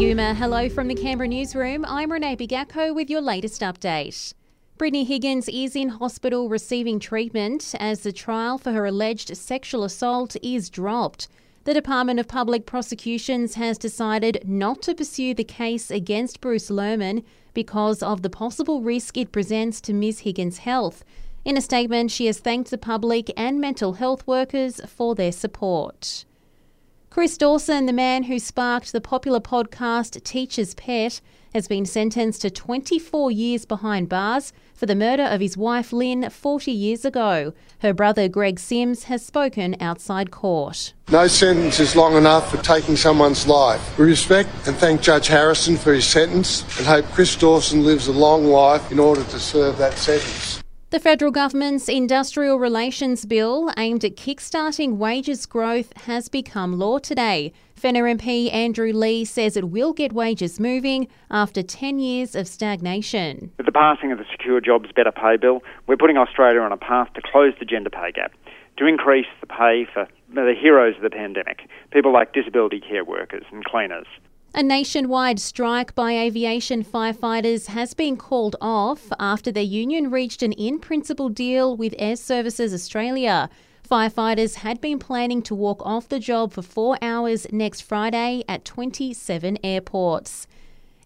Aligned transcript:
Yuma, 0.00 0.32
hello 0.32 0.66
from 0.70 0.88
the 0.88 0.94
Canberra 0.94 1.28
newsroom. 1.28 1.84
I'm 1.84 2.10
Renee 2.10 2.34
Bigacco 2.34 2.94
with 2.94 3.10
your 3.10 3.20
latest 3.20 3.60
update. 3.60 4.32
Brittany 4.78 5.04
Higgins 5.04 5.46
is 5.46 5.76
in 5.76 5.90
hospital 5.90 6.48
receiving 6.48 6.98
treatment 6.98 7.74
as 7.78 8.00
the 8.00 8.10
trial 8.10 8.56
for 8.56 8.72
her 8.72 8.86
alleged 8.86 9.36
sexual 9.36 9.84
assault 9.84 10.36
is 10.42 10.70
dropped. 10.70 11.28
The 11.64 11.74
Department 11.74 12.18
of 12.18 12.28
Public 12.28 12.64
Prosecutions 12.64 13.56
has 13.56 13.76
decided 13.76 14.42
not 14.48 14.80
to 14.84 14.94
pursue 14.94 15.34
the 15.34 15.44
case 15.44 15.90
against 15.90 16.40
Bruce 16.40 16.70
Lehrmann 16.70 17.22
because 17.52 18.02
of 18.02 18.22
the 18.22 18.30
possible 18.30 18.80
risk 18.80 19.18
it 19.18 19.32
presents 19.32 19.82
to 19.82 19.92
Ms. 19.92 20.20
Higgins' 20.20 20.58
health. 20.60 21.04
In 21.44 21.58
a 21.58 21.60
statement, 21.60 22.10
she 22.10 22.24
has 22.24 22.38
thanked 22.38 22.70
the 22.70 22.78
public 22.78 23.30
and 23.36 23.60
mental 23.60 23.92
health 23.92 24.26
workers 24.26 24.80
for 24.86 25.14
their 25.14 25.30
support. 25.30 26.24
Chris 27.10 27.36
Dawson, 27.36 27.86
the 27.86 27.92
man 27.92 28.22
who 28.22 28.38
sparked 28.38 28.92
the 28.92 29.00
popular 29.00 29.40
podcast 29.40 30.22
Teacher's 30.22 30.74
Pet, 30.74 31.20
has 31.52 31.66
been 31.66 31.84
sentenced 31.84 32.42
to 32.42 32.50
24 32.50 33.32
years 33.32 33.64
behind 33.64 34.08
bars 34.08 34.52
for 34.74 34.86
the 34.86 34.94
murder 34.94 35.24
of 35.24 35.40
his 35.40 35.56
wife 35.56 35.92
Lyn 35.92 36.30
40 36.30 36.70
years 36.70 37.04
ago. 37.04 37.52
Her 37.80 37.92
brother 37.92 38.28
Greg 38.28 38.60
Simms 38.60 39.04
has 39.04 39.26
spoken 39.26 39.74
outside 39.80 40.30
court. 40.30 40.94
No 41.10 41.26
sentence 41.26 41.80
is 41.80 41.96
long 41.96 42.14
enough 42.16 42.48
for 42.48 42.58
taking 42.58 42.94
someone's 42.94 43.44
life. 43.48 43.98
We 43.98 44.04
respect 44.04 44.50
and 44.68 44.76
thank 44.76 45.00
Judge 45.00 45.26
Harrison 45.26 45.76
for 45.76 45.92
his 45.92 46.06
sentence 46.06 46.62
and 46.78 46.86
hope 46.86 47.06
Chris 47.06 47.34
Dawson 47.34 47.84
lives 47.84 48.06
a 48.06 48.12
long 48.12 48.44
life 48.44 48.92
in 48.92 49.00
order 49.00 49.24
to 49.24 49.40
serve 49.40 49.78
that 49.78 49.98
sentence. 49.98 50.62
The 50.90 50.98
federal 50.98 51.30
government's 51.30 51.88
industrial 51.88 52.58
relations 52.58 53.24
bill 53.24 53.70
aimed 53.76 54.04
at 54.04 54.16
kickstarting 54.16 54.96
wages 54.96 55.46
growth 55.46 55.96
has 55.98 56.28
become 56.28 56.80
law 56.80 56.98
today. 56.98 57.52
Fenner 57.76 58.02
MP 58.12 58.52
Andrew 58.52 58.92
Leigh 58.92 59.24
says 59.24 59.56
it 59.56 59.68
will 59.68 59.92
get 59.92 60.12
wages 60.12 60.58
moving 60.58 61.06
after 61.30 61.62
10 61.62 62.00
years 62.00 62.34
of 62.34 62.48
stagnation. 62.48 63.52
With 63.56 63.66
the 63.66 63.72
passing 63.72 64.10
of 64.10 64.18
the 64.18 64.24
Secure 64.32 64.60
Jobs 64.60 64.90
Better 64.90 65.12
Pay 65.12 65.36
Bill, 65.36 65.62
we're 65.86 65.96
putting 65.96 66.16
Australia 66.16 66.60
on 66.60 66.72
a 66.72 66.76
path 66.76 67.12
to 67.14 67.22
close 67.22 67.54
the 67.60 67.64
gender 67.64 67.90
pay 67.90 68.10
gap, 68.10 68.32
to 68.78 68.86
increase 68.86 69.28
the 69.40 69.46
pay 69.46 69.86
for 69.94 70.08
the 70.34 70.54
heroes 70.60 70.96
of 70.96 71.02
the 71.02 71.10
pandemic, 71.10 71.68
people 71.92 72.12
like 72.12 72.32
disability 72.32 72.80
care 72.80 73.04
workers 73.04 73.44
and 73.52 73.64
cleaners. 73.64 74.08
A 74.52 74.64
nationwide 74.64 75.38
strike 75.38 75.94
by 75.94 76.18
aviation 76.18 76.84
firefighters 76.84 77.68
has 77.68 77.94
been 77.94 78.16
called 78.16 78.56
off 78.60 79.12
after 79.20 79.52
their 79.52 79.62
union 79.62 80.10
reached 80.10 80.42
an 80.42 80.50
in 80.52 80.80
principle 80.80 81.28
deal 81.28 81.76
with 81.76 81.96
Airservices 81.98 82.74
Australia. 82.74 83.48
Firefighters 83.88 84.56
had 84.56 84.80
been 84.80 84.98
planning 84.98 85.40
to 85.42 85.54
walk 85.54 85.80
off 85.86 86.08
the 86.08 86.18
job 86.18 86.52
for 86.52 86.62
four 86.62 86.98
hours 87.00 87.46
next 87.52 87.82
Friday 87.82 88.42
at 88.48 88.64
27 88.64 89.56
airports. 89.62 90.48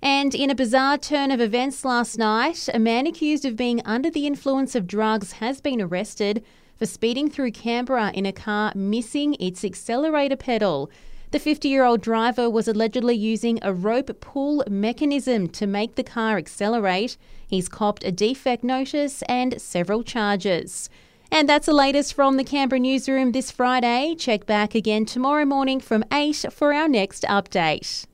And 0.00 0.34
in 0.34 0.48
a 0.48 0.54
bizarre 0.54 0.96
turn 0.96 1.30
of 1.30 1.40
events 1.40 1.84
last 1.84 2.16
night, 2.16 2.70
a 2.72 2.78
man 2.78 3.06
accused 3.06 3.44
of 3.44 3.56
being 3.56 3.82
under 3.84 4.10
the 4.10 4.26
influence 4.26 4.74
of 4.74 4.86
drugs 4.86 5.32
has 5.32 5.60
been 5.60 5.82
arrested 5.82 6.42
for 6.76 6.86
speeding 6.86 7.28
through 7.28 7.52
Canberra 7.52 8.10
in 8.14 8.24
a 8.24 8.32
car 8.32 8.72
missing 8.74 9.36
its 9.38 9.66
accelerator 9.66 10.36
pedal. 10.36 10.90
The 11.34 11.40
50 11.40 11.68
year 11.68 11.82
old 11.82 12.00
driver 12.00 12.48
was 12.48 12.68
allegedly 12.68 13.16
using 13.16 13.58
a 13.60 13.74
rope 13.74 14.20
pull 14.20 14.62
mechanism 14.70 15.48
to 15.48 15.66
make 15.66 15.96
the 15.96 16.04
car 16.04 16.38
accelerate. 16.38 17.16
He's 17.44 17.68
copped 17.68 18.04
a 18.04 18.12
defect 18.12 18.62
notice 18.62 19.20
and 19.22 19.60
several 19.60 20.04
charges. 20.04 20.88
And 21.32 21.48
that's 21.48 21.66
the 21.66 21.72
latest 21.72 22.14
from 22.14 22.36
the 22.36 22.44
Canberra 22.44 22.78
newsroom 22.78 23.32
this 23.32 23.50
Friday. 23.50 24.14
Check 24.16 24.46
back 24.46 24.76
again 24.76 25.06
tomorrow 25.06 25.44
morning 25.44 25.80
from 25.80 26.04
8 26.12 26.52
for 26.52 26.72
our 26.72 26.86
next 26.88 27.24
update. 27.24 28.06